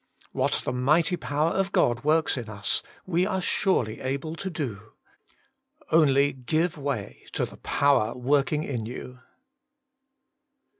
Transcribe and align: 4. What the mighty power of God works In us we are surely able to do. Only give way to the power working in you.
4. 0.33 0.41
What 0.41 0.51
the 0.65 0.71
mighty 0.73 1.15
power 1.15 1.51
of 1.51 1.71
God 1.71 2.03
works 2.03 2.35
In 2.35 2.49
us 2.49 2.81
we 3.05 3.23
are 3.27 3.39
surely 3.39 3.99
able 4.01 4.35
to 4.35 4.49
do. 4.49 4.93
Only 5.91 6.33
give 6.33 6.75
way 6.75 7.25
to 7.33 7.45
the 7.45 7.57
power 7.57 8.15
working 8.17 8.63
in 8.63 8.87
you. 8.87 9.19